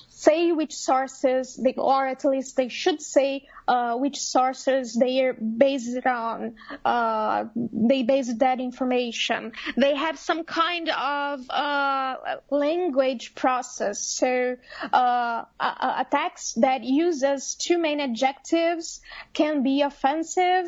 say 0.09 0.51
which 0.51 0.75
sources 0.75 1.55
they, 1.55 1.73
or 1.77 2.05
at 2.05 2.25
least 2.25 2.57
they 2.57 2.67
should 2.67 3.01
say 3.01 3.47
uh, 3.69 3.95
which 3.97 4.17
sources 4.17 4.95
they 4.95 5.21
are 5.21 5.33
based 5.33 6.03
on. 6.07 6.55
Uh, 6.83 7.45
they 7.55 8.01
base 8.01 8.33
that 8.39 8.59
information. 8.59 9.51
They 9.77 9.95
have 9.95 10.17
some 10.17 10.43
kind 10.43 10.89
of 10.89 11.47
uh, 11.51 12.15
language 12.49 13.35
process. 13.35 13.99
So 14.01 14.55
uh, 14.91 15.43
a, 15.59 15.63
a 16.03 16.07
text 16.09 16.61
that 16.61 16.83
uses 16.83 17.53
two 17.53 17.77
main 17.77 17.99
adjectives 17.99 19.01
can 19.33 19.61
be 19.61 19.83
offensive, 19.83 20.65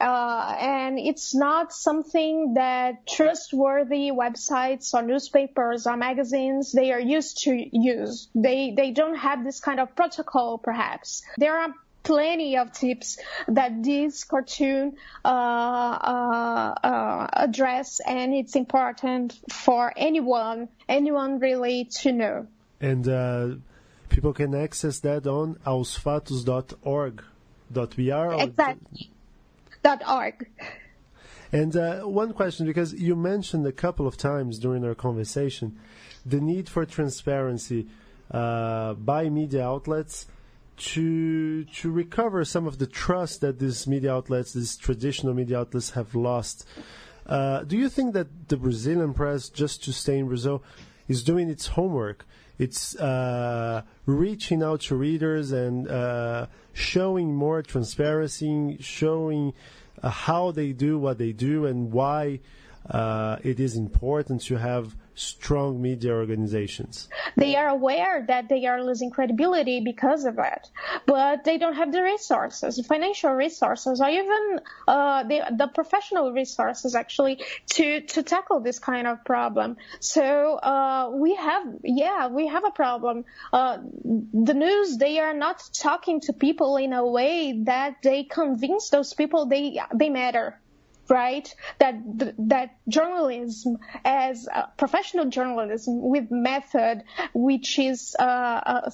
uh, 0.00 0.56
and 0.60 1.00
it's 1.00 1.34
not 1.34 1.72
something 1.72 2.54
that 2.54 3.08
trustworthy 3.08 4.12
websites 4.12 4.94
or 4.94 5.02
newspapers 5.02 5.88
or 5.88 5.96
magazines 5.96 6.70
they 6.70 6.92
are 6.92 7.00
used 7.00 7.38
to 7.44 7.52
use. 7.72 8.28
They 8.36 8.72
they 8.76 8.92
don't 8.92 9.16
have 9.16 9.42
this 9.42 9.58
kind 9.58 9.80
of 9.80 9.96
protocol, 9.96 10.58
perhaps. 10.58 11.24
There 11.38 11.58
are 11.58 11.74
plenty 12.06 12.56
of 12.56 12.72
tips 12.72 13.18
that 13.48 13.82
this 13.82 14.22
cartoon 14.24 14.96
uh, 15.24 15.28
uh, 15.28 16.74
uh, 16.82 17.26
address, 17.32 18.00
and 18.00 18.32
it's 18.32 18.54
important 18.54 19.38
for 19.50 19.92
anyone, 19.96 20.68
anyone 20.88 21.40
really 21.40 21.86
to 22.02 22.12
know. 22.12 22.46
And 22.80 23.08
uh, 23.08 23.48
people 24.08 24.32
can 24.32 24.54
access 24.54 25.00
that 25.00 25.26
on 25.26 25.56
aosfatos.org. 25.66 27.22
.br 27.68 28.32
exactly. 28.40 29.10
Dot 29.82 30.02
.org. 30.08 30.48
And 31.52 31.76
uh, 31.76 32.02
one 32.02 32.32
question, 32.32 32.64
because 32.64 32.94
you 32.94 33.16
mentioned 33.16 33.66
a 33.66 33.72
couple 33.72 34.06
of 34.06 34.16
times 34.16 34.60
during 34.60 34.84
our 34.84 34.94
conversation 34.94 35.76
the 36.24 36.40
need 36.40 36.68
for 36.68 36.84
transparency 36.84 37.86
uh, 38.30 38.94
by 38.94 39.28
media 39.28 39.64
outlets 39.64 40.26
to 40.76 41.64
to 41.64 41.90
recover 41.90 42.44
some 42.44 42.66
of 42.66 42.78
the 42.78 42.86
trust 42.86 43.40
that 43.40 43.58
these 43.58 43.86
media 43.86 44.14
outlets, 44.14 44.52
these 44.52 44.76
traditional 44.76 45.34
media 45.34 45.60
outlets, 45.60 45.90
have 45.90 46.14
lost. 46.14 46.66
Uh, 47.26 47.64
do 47.64 47.76
you 47.76 47.88
think 47.88 48.14
that 48.14 48.48
the 48.48 48.56
Brazilian 48.56 49.12
press, 49.12 49.48
just 49.48 49.82
to 49.84 49.92
stay 49.92 50.18
in 50.18 50.28
Brazil, 50.28 50.62
is 51.08 51.22
doing 51.22 51.48
its 51.48 51.68
homework? 51.68 52.26
It's 52.58 52.96
uh, 52.96 53.82
reaching 54.06 54.62
out 54.62 54.80
to 54.82 54.96
readers 54.96 55.52
and 55.52 55.88
uh, 55.88 56.46
showing 56.72 57.34
more 57.34 57.62
transparency, 57.62 58.78
showing 58.80 59.52
uh, 60.02 60.08
how 60.10 60.52
they 60.52 60.72
do 60.72 60.98
what 60.98 61.18
they 61.18 61.32
do 61.32 61.66
and 61.66 61.92
why 61.92 62.40
uh, 62.88 63.38
it 63.42 63.60
is 63.60 63.76
important 63.76 64.42
to 64.42 64.56
have 64.56 64.94
strong 65.16 65.82
media 65.82 66.12
organizations? 66.12 67.08
They 67.36 67.56
are 67.56 67.68
aware 67.68 68.24
that 68.28 68.48
they 68.48 68.66
are 68.66 68.82
losing 68.84 69.10
credibility 69.10 69.80
because 69.80 70.24
of 70.24 70.38
it, 70.38 70.70
but 71.06 71.44
they 71.44 71.58
don't 71.58 71.74
have 71.74 71.90
the 71.90 72.02
resources, 72.02 72.84
financial 72.86 73.32
resources, 73.32 74.00
or 74.00 74.08
even 74.08 74.60
uh, 74.86 75.24
the, 75.24 75.42
the 75.56 75.66
professional 75.66 76.32
resources 76.32 76.94
actually 76.94 77.42
to 77.70 78.02
to 78.02 78.22
tackle 78.22 78.60
this 78.60 78.78
kind 78.78 79.06
of 79.06 79.24
problem. 79.24 79.76
So 80.00 80.56
uh, 80.56 81.10
we 81.12 81.34
have, 81.34 81.64
yeah, 81.82 82.28
we 82.28 82.46
have 82.46 82.64
a 82.64 82.70
problem. 82.70 83.24
Uh, 83.52 83.78
the 84.04 84.54
news 84.54 84.98
they 84.98 85.18
are 85.18 85.34
not 85.34 85.62
talking 85.72 86.20
to 86.20 86.32
people 86.32 86.76
in 86.76 86.92
a 86.92 87.06
way 87.06 87.62
that 87.64 87.96
they 88.02 88.24
convince 88.24 88.90
those 88.90 89.14
people 89.14 89.46
they 89.46 89.80
they 89.94 90.10
matter 90.10 90.60
right? 91.08 91.52
That 91.78 91.96
that 92.38 92.76
journalism 92.88 93.78
as 94.04 94.48
professional 94.76 95.26
journalism 95.26 96.08
with 96.08 96.30
method, 96.30 97.04
which 97.34 97.78
is 97.78 98.16
uh, 98.18 98.22
uh, 98.22 98.90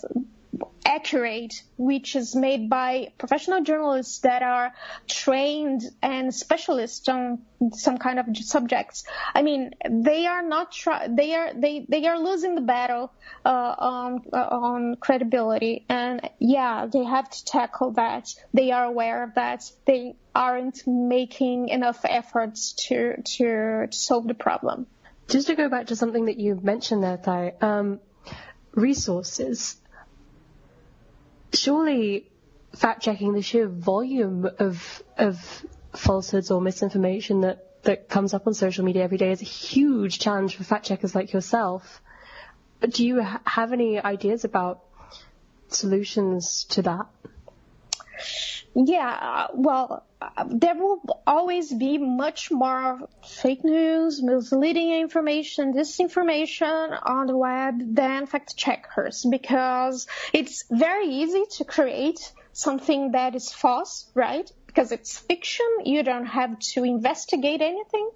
accurate, 0.84 1.62
which 1.76 2.16
is 2.16 2.34
made 2.34 2.68
by 2.68 3.12
professional 3.18 3.62
journalists 3.62 4.20
that 4.20 4.42
are 4.42 4.72
trained 5.08 5.82
and 6.02 6.34
specialists 6.34 7.08
on 7.08 7.42
some 7.72 7.98
kind 7.98 8.18
of 8.18 8.26
subjects. 8.36 9.04
I 9.34 9.42
mean, 9.42 9.70
they 9.88 10.26
are 10.26 10.42
not 10.42 10.72
try- 10.72 11.08
they 11.08 11.34
are 11.34 11.52
they 11.54 11.86
they 11.88 12.06
are 12.06 12.18
losing 12.18 12.54
the 12.54 12.60
battle 12.60 13.12
uh, 13.44 13.74
on 13.78 14.22
uh, 14.32 14.48
on 14.50 14.96
credibility, 14.96 15.84
and 15.88 16.28
yeah, 16.38 16.86
they 16.86 17.04
have 17.04 17.30
to 17.30 17.44
tackle 17.44 17.92
that. 17.92 18.34
They 18.52 18.70
are 18.72 18.84
aware 18.84 19.22
of 19.24 19.34
that. 19.34 19.70
They 19.86 20.16
aren't 20.34 20.86
making 20.86 21.68
enough 21.68 22.04
efforts 22.04 22.72
to 22.88 23.22
to, 23.22 23.86
to 23.86 23.96
solve 23.96 24.26
the 24.26 24.34
problem. 24.34 24.86
Just 25.28 25.46
to 25.46 25.54
go 25.54 25.68
back 25.68 25.86
to 25.88 25.96
something 25.96 26.26
that 26.26 26.38
you 26.38 26.58
mentioned 26.62 27.02
there, 27.02 27.16
Tai, 27.16 27.54
um, 27.60 28.00
resources 28.74 29.76
surely 31.54 32.26
fact 32.74 33.02
checking 33.02 33.34
the 33.34 33.42
sheer 33.42 33.68
volume 33.68 34.48
of 34.58 35.02
of 35.18 35.64
falsehoods 35.94 36.50
or 36.50 36.60
misinformation 36.60 37.42
that 37.42 37.82
that 37.82 38.08
comes 38.08 38.32
up 38.32 38.46
on 38.46 38.54
social 38.54 38.84
media 38.84 39.02
every 39.02 39.18
day 39.18 39.30
is 39.32 39.42
a 39.42 39.46
huge 39.46 40.18
challenge 40.18 40.56
for 40.56 40.64
fact 40.64 40.86
checkers 40.86 41.14
like 41.14 41.32
yourself. 41.32 42.00
Do 42.80 43.06
you 43.06 43.22
ha- 43.22 43.40
have 43.44 43.72
any 43.72 44.00
ideas 44.00 44.44
about 44.44 44.80
solutions 45.68 46.64
to 46.70 46.82
that? 46.82 47.06
Yeah, 48.74 49.48
well, 49.52 50.06
there 50.46 50.74
will 50.74 51.02
always 51.26 51.72
be 51.72 51.98
much 51.98 52.50
more 52.50 53.00
fake 53.22 53.64
news, 53.64 54.22
misleading 54.22 54.92
information, 54.94 55.74
disinformation 55.74 56.98
on 57.02 57.26
the 57.26 57.36
web 57.36 57.94
than 57.94 58.26
fact 58.26 58.56
checkers 58.56 59.26
because 59.28 60.06
it's 60.32 60.64
very 60.70 61.06
easy 61.06 61.44
to 61.58 61.64
create 61.64 62.32
something 62.52 63.12
that 63.12 63.34
is 63.34 63.52
false, 63.52 64.10
right? 64.14 64.50
Because 64.66 64.90
it's 64.90 65.18
fiction, 65.18 65.66
you 65.84 66.02
don't 66.02 66.26
have 66.26 66.58
to 66.58 66.84
investigate 66.84 67.60
anything, 67.60 68.10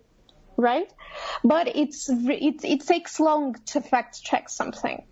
right? 0.57 0.91
But 1.45 1.77
it's 1.77 2.09
it, 2.09 2.65
it 2.65 2.81
takes 2.87 3.21
long 3.21 3.57
to 3.67 3.83
fact 3.83 4.23
check 4.23 4.49
something. 4.49 5.05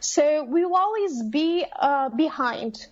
So 0.00 0.44
we 0.44 0.64
will 0.64 0.76
always 0.76 1.22
be 1.24 1.64
uh, 1.76 2.10
behind 2.10 2.86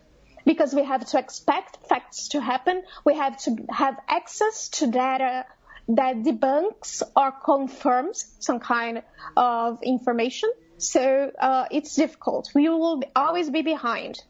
because 0.44 0.75
we 0.75 0.85
have 0.85 1.06
to 1.06 1.18
expect 1.18 1.78
facts 1.88 2.28
to 2.28 2.40
happen. 2.40 2.82
We 3.04 3.16
have 3.16 3.37
to 3.44 3.56
have 3.70 3.97
access 4.09 4.68
to 4.80 4.87
data 4.87 5.44
that 5.88 6.16
debunks 6.16 7.02
or 7.16 7.32
confirms 7.32 8.25
some 8.38 8.61
kind 8.61 9.02
of 9.37 9.82
information. 9.82 10.50
So 10.78 11.30
uh, 11.38 11.66
it's 11.70 11.94
difficult. 11.94 12.50
We 12.54 12.68
will 12.68 13.02
always 13.14 13.50
be 13.50 13.62
behind. 13.62 14.23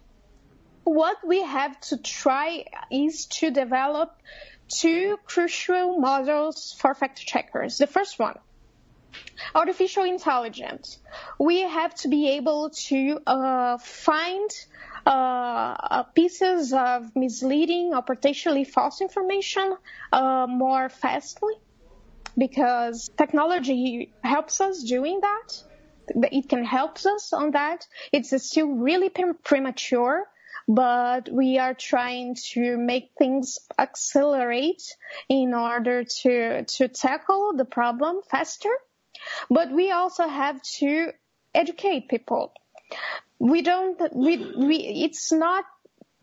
What 0.84 1.18
we 1.24 1.42
have 1.42 1.80
to 1.82 1.98
try 1.98 2.64
is 2.90 3.26
to 3.26 3.50
develop 3.50 4.16
two 4.68 5.18
crucial 5.24 5.98
models 5.98 6.74
for 6.78 6.94
fact 6.94 7.24
checkers. 7.24 7.78
The 7.78 7.86
first 7.86 8.18
one, 8.18 8.38
artificial 9.54 10.04
intelligence. 10.04 10.98
We 11.38 11.60
have 11.60 11.94
to 11.96 12.08
be 12.08 12.30
able 12.30 12.70
to 12.88 13.20
uh, 13.26 13.78
find 13.78 14.50
uh, 15.06 15.10
uh, 15.10 16.02
pieces 16.14 16.72
of 16.72 17.14
misleading 17.16 17.92
or 17.94 18.02
potentially 18.02 18.64
false 18.64 19.00
information 19.00 19.76
uh, 20.12 20.46
more 20.48 20.88
fastly 20.88 21.54
because 22.36 23.10
technology 23.16 24.14
helps 24.22 24.60
us 24.60 24.82
doing 24.82 25.20
that. 25.20 25.62
It 26.32 26.48
can 26.48 26.64
help 26.64 26.98
us 27.06 27.32
on 27.32 27.52
that. 27.52 27.86
It's 28.12 28.30
still 28.44 28.68
really 28.68 29.10
premature, 29.44 30.26
but 30.66 31.28
we 31.30 31.58
are 31.58 31.74
trying 31.74 32.36
to 32.52 32.76
make 32.76 33.10
things 33.18 33.58
accelerate 33.78 34.82
in 35.28 35.54
order 35.54 36.04
to, 36.04 36.64
to 36.64 36.88
tackle 36.88 37.52
the 37.56 37.64
problem 37.64 38.20
faster. 38.30 38.72
But 39.48 39.70
we 39.70 39.90
also 39.90 40.26
have 40.26 40.60
to 40.78 41.12
educate 41.54 42.08
people 42.08 42.52
we 43.38 43.62
don't 43.62 44.00
we, 44.14 44.36
we 44.56 44.76
it's 45.04 45.32
not 45.32 45.64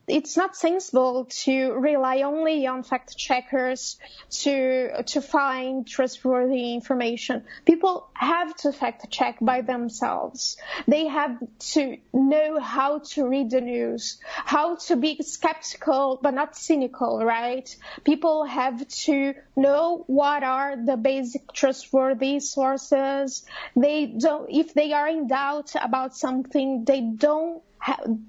it's 0.07 0.37
not 0.37 0.55
sensible 0.55 1.25
to 1.25 1.73
rely 1.73 2.21
only 2.21 2.65
on 2.65 2.83
fact 2.83 3.17
checkers 3.17 3.97
to 4.29 5.03
to 5.03 5.21
find 5.21 5.85
trustworthy 5.85 6.73
information. 6.73 7.43
People 7.65 8.07
have 8.13 8.55
to 8.55 8.71
fact 8.71 9.09
check 9.11 9.37
by 9.41 9.61
themselves. 9.61 10.57
They 10.87 11.07
have 11.07 11.37
to 11.73 11.97
know 12.13 12.59
how 12.59 12.99
to 12.99 13.27
read 13.27 13.51
the 13.51 13.59
news, 13.61 14.19
how 14.23 14.77
to 14.87 14.95
be 14.95 15.21
skeptical 15.21 16.19
but 16.21 16.33
not 16.33 16.55
cynical, 16.55 17.23
right? 17.25 17.67
People 18.05 18.45
have 18.45 18.87
to 18.87 19.33
know 19.57 20.05
what 20.07 20.43
are 20.43 20.77
the 20.77 20.95
basic 20.95 21.51
trustworthy 21.51 22.39
sources. 22.39 23.45
They 23.75 24.05
don't 24.05 24.49
if 24.49 24.73
they 24.73 24.93
are 24.93 25.09
in 25.09 25.27
doubt 25.27 25.73
about 25.75 26.15
something, 26.15 26.85
they 26.85 27.01
don't 27.01 27.61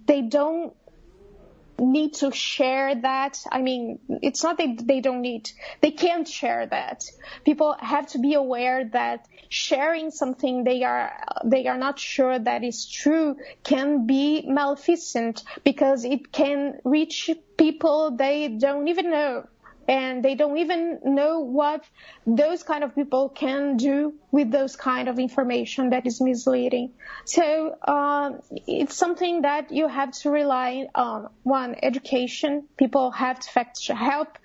they 0.06 0.22
don't 0.22 0.74
need 1.78 2.14
to 2.14 2.32
share 2.32 2.94
that. 2.94 3.38
I 3.50 3.62
mean, 3.62 3.98
it's 4.22 4.42
not 4.42 4.58
that 4.58 4.86
they 4.86 5.00
don't 5.00 5.20
need, 5.20 5.50
they 5.80 5.90
can't 5.90 6.26
share 6.26 6.66
that. 6.66 7.04
People 7.44 7.76
have 7.78 8.06
to 8.08 8.18
be 8.18 8.34
aware 8.34 8.84
that 8.92 9.26
sharing 9.48 10.10
something 10.10 10.64
they 10.64 10.82
are, 10.82 11.12
they 11.44 11.66
are 11.66 11.78
not 11.78 11.98
sure 11.98 12.38
that 12.38 12.64
is 12.64 12.86
true 12.86 13.36
can 13.64 14.06
be 14.06 14.44
maleficent 14.46 15.42
because 15.64 16.04
it 16.04 16.32
can 16.32 16.78
reach 16.84 17.30
people 17.56 18.12
they 18.12 18.48
don't 18.48 18.88
even 18.88 19.10
know 19.10 19.46
and 19.88 20.22
they 20.22 20.34
don't 20.34 20.58
even 20.58 21.00
know 21.02 21.40
what 21.40 21.82
those 22.26 22.62
kind 22.62 22.84
of 22.84 22.94
people 22.94 23.30
can 23.30 23.78
do 23.78 24.12
with 24.30 24.50
those 24.50 24.76
kind 24.76 25.08
of 25.08 25.18
information 25.18 25.90
that 25.90 26.06
is 26.06 26.20
misleading. 26.20 26.92
So 27.24 27.74
uh, 27.82 28.32
it's 28.66 28.94
something 28.94 29.42
that 29.42 29.72
you 29.72 29.88
have 29.88 30.12
to 30.20 30.30
rely 30.30 30.86
on. 30.94 31.28
One, 31.42 31.74
education. 31.82 32.68
People 32.76 33.10
have 33.12 33.40
to 33.40 33.50
fact 33.50 33.88
help. 33.88 34.38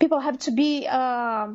People 0.00 0.18
have 0.18 0.38
to 0.40 0.50
be. 0.50 0.88
Uh, 0.90 1.48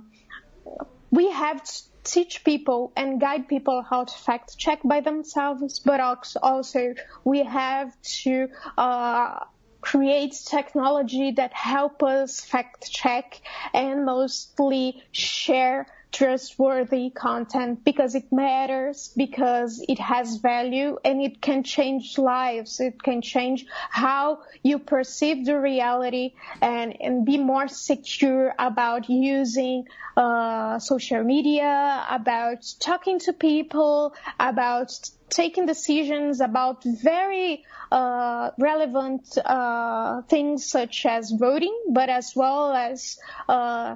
we 1.11 1.29
have 1.29 1.61
to 1.61 1.81
teach 2.03 2.43
people 2.43 2.91
and 2.95 3.19
guide 3.19 3.47
people 3.47 3.81
how 3.81 4.03
to 4.05 4.17
fact 4.17 4.57
check 4.57 4.79
by 4.83 5.01
themselves, 5.01 5.79
but 5.79 5.99
also 5.99 6.93
we 7.23 7.43
have 7.43 7.93
to 8.01 8.47
uh, 8.77 9.39
create 9.83 10.33
technology 10.45 11.31
that 11.31 11.53
help 11.53 12.01
us 12.03 12.39
fact 12.39 12.89
check 12.89 13.41
and 13.73 14.05
mostly 14.05 15.03
share 15.11 15.85
trustworthy 16.13 17.09
content 17.09 17.83
because 17.83 18.13
it 18.15 18.31
matters, 18.31 19.11
because 19.17 19.83
it 19.89 19.99
has 19.99 20.37
value 20.37 20.97
and 21.03 21.19
it 21.21 21.41
can 21.41 21.63
change 21.63 22.17
lives. 22.17 22.79
It 22.79 23.01
can 23.01 23.21
change 23.21 23.65
how 23.89 24.43
you 24.61 24.77
perceive 24.79 25.45
the 25.45 25.59
reality 25.59 26.35
and, 26.61 26.95
and 27.01 27.25
be 27.25 27.37
more 27.37 27.67
secure 27.67 28.53
about 28.59 29.09
using 29.09 29.87
uh, 30.15 30.77
social 30.77 31.23
media, 31.23 32.05
about 32.09 32.63
talking 32.79 33.19
to 33.19 33.33
people, 33.33 34.13
about 34.39 34.93
taking 35.29 35.65
decisions 35.65 36.41
about 36.41 36.83
very 36.83 37.65
uh, 37.91 38.51
relevant 38.59 39.35
uh, 39.43 40.21
things 40.23 40.69
such 40.69 41.07
as 41.07 41.31
voting, 41.31 41.75
but 41.89 42.09
as 42.09 42.33
well 42.35 42.71
as 42.71 43.17
uh, 43.49 43.95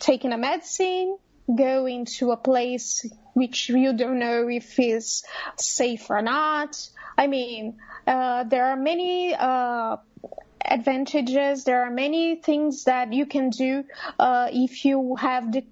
taking 0.00 0.32
a 0.32 0.38
medicine, 0.38 1.16
going 1.54 2.04
to 2.04 2.32
a 2.32 2.36
place 2.36 3.06
which 3.34 3.68
you 3.68 3.92
don't 3.92 4.18
know 4.18 4.48
if 4.48 4.78
is 4.78 5.24
safe 5.56 6.10
or 6.10 6.22
not. 6.22 6.76
I 7.16 7.26
mean, 7.26 7.78
uh, 8.06 8.44
there 8.44 8.66
are 8.66 8.76
many 8.76 9.34
uh, 9.34 9.96
advantages. 10.64 11.64
There 11.64 11.82
are 11.82 11.90
many 11.90 12.36
things 12.36 12.84
that 12.84 13.12
you 13.12 13.26
can 13.26 13.50
do 13.50 13.84
uh, 14.18 14.48
if 14.52 14.84
you 14.84 15.16
have 15.16 15.52
the 15.52 15.64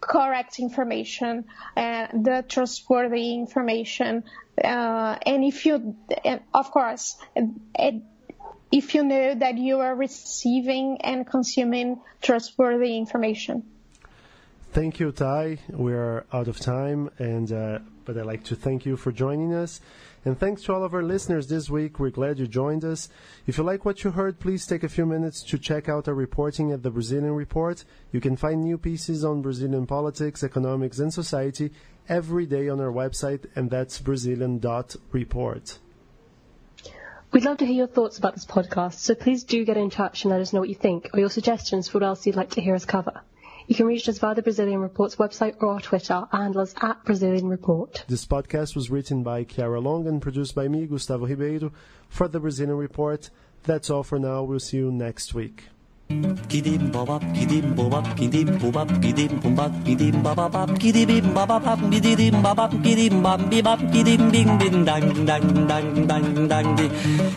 correct 0.00 0.58
information 0.58 1.44
and 1.76 2.24
the 2.24 2.44
trustworthy 2.48 3.34
information. 3.34 4.24
Uh, 4.62 5.16
and 5.26 5.44
if 5.44 5.66
you, 5.66 5.96
and 6.24 6.40
of 6.54 6.70
course, 6.70 7.16
it, 7.34 8.02
if 8.70 8.94
you 8.94 9.02
know 9.02 9.34
that 9.34 9.56
you 9.56 9.80
are 9.80 9.94
receiving 9.94 11.00
and 11.02 11.26
consuming 11.26 12.00
trustworthy 12.20 12.96
information. 12.96 13.64
Thank 14.70 15.00
you, 15.00 15.12
Tai. 15.12 15.58
We 15.70 15.94
are 15.94 16.26
out 16.30 16.46
of 16.46 16.60
time, 16.60 17.10
and 17.18 17.50
uh, 17.50 17.78
but 18.04 18.18
I'd 18.18 18.26
like 18.26 18.44
to 18.44 18.54
thank 18.54 18.84
you 18.84 18.96
for 18.96 19.10
joining 19.10 19.54
us. 19.54 19.80
And 20.26 20.38
thanks 20.38 20.62
to 20.64 20.74
all 20.74 20.84
of 20.84 20.92
our 20.92 21.02
listeners 21.02 21.46
this 21.46 21.70
week. 21.70 21.98
We're 21.98 22.10
glad 22.10 22.38
you 22.38 22.46
joined 22.46 22.84
us. 22.84 23.08
If 23.46 23.56
you 23.56 23.64
like 23.64 23.86
what 23.86 24.04
you 24.04 24.10
heard, 24.10 24.38
please 24.38 24.66
take 24.66 24.84
a 24.84 24.88
few 24.88 25.06
minutes 25.06 25.42
to 25.44 25.58
check 25.58 25.88
out 25.88 26.06
our 26.06 26.14
reporting 26.14 26.70
at 26.70 26.82
the 26.82 26.90
Brazilian 26.90 27.32
Report. 27.34 27.82
You 28.12 28.20
can 28.20 28.36
find 28.36 28.62
new 28.62 28.76
pieces 28.76 29.24
on 29.24 29.40
Brazilian 29.40 29.86
politics, 29.86 30.44
economics, 30.44 30.98
and 30.98 31.14
society 31.14 31.72
every 32.06 32.44
day 32.44 32.68
on 32.68 32.78
our 32.78 32.92
website, 32.92 33.46
and 33.56 33.70
that's 33.70 33.98
Brazilian.report. 34.00 35.78
We'd 37.32 37.44
love 37.44 37.58
to 37.58 37.66
hear 37.66 37.76
your 37.76 37.86
thoughts 37.86 38.18
about 38.18 38.34
this 38.34 38.46
podcast, 38.46 38.94
so 39.00 39.14
please 39.14 39.44
do 39.44 39.64
get 39.64 39.78
in 39.78 39.88
touch 39.88 40.24
and 40.24 40.30
let 40.30 40.40
us 40.40 40.52
know 40.52 40.60
what 40.60 40.68
you 40.68 40.74
think 40.74 41.08
or 41.14 41.20
your 41.20 41.30
suggestions 41.30 41.88
for 41.88 42.00
what 42.00 42.06
else 42.06 42.26
you'd 42.26 42.36
like 42.36 42.50
to 42.50 42.60
hear 42.60 42.74
us 42.74 42.84
cover. 42.84 43.22
You 43.68 43.74
can 43.74 43.84
reach 43.84 44.08
us 44.08 44.18
via 44.18 44.34
the 44.34 44.40
Brazilian 44.40 44.80
Report's 44.80 45.16
website 45.16 45.56
or 45.60 45.74
our 45.74 45.80
Twitter. 45.80 46.14
Our 46.32 46.42
handle 46.42 46.62
is 46.62 46.74
at 46.80 47.04
Brazilian 47.04 47.48
Report. 47.48 48.02
This 48.08 48.24
podcast 48.24 48.74
was 48.74 48.88
written 48.90 49.22
by 49.22 49.44
Chiara 49.44 49.78
Long 49.78 50.06
and 50.06 50.22
produced 50.22 50.54
by 50.54 50.68
me, 50.68 50.86
Gustavo 50.86 51.26
Ribeiro, 51.26 51.70
for 52.08 52.28
the 52.28 52.40
Brazilian 52.40 52.78
Report. 52.78 53.28
That's 53.64 53.90
all 53.90 54.02
for 54.04 54.18
now. 54.18 54.42
We'll 54.42 54.58
see 54.58 54.78
you 54.78 54.90
next 54.90 55.34
week. 55.34 55.64
Kidim 56.48 56.88
bobap 56.88 57.20
kidim 57.36 57.76
bobap 57.76 58.16
kidim 58.16 58.48
bobap 58.56 58.88
kidim 59.04 59.28
bobap 59.44 59.72
kidim 59.84 60.22
babap 60.24 60.70
kidim 60.80 61.34
babap 61.36 61.76
kidim 61.92 62.40
babap 62.40 62.72
kidim 62.80 63.22
bam 63.22 63.40
bibap 63.50 63.80
kidim 63.92 64.32
bing 64.32 64.56
bing 64.56 64.84
dang 64.88 65.04
dang 65.28 65.68
dang 65.68 66.08
dang 66.08 66.48
dang 66.48 66.68
di 66.80 66.88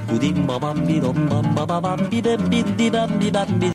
kudim 0.07 0.47
babam 0.47 0.87
bidom 0.87 1.19
bam 1.27 1.45
babam 1.51 1.99
bibem 2.07 2.39
bim 2.47 2.67
bibam 2.79 3.09
bibam 3.19 3.49